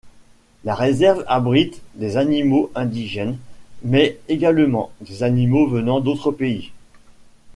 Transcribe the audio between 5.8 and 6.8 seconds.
d'autres pays.